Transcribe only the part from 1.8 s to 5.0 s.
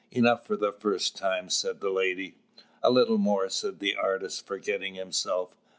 lady. "A little more," said the artist, forgetting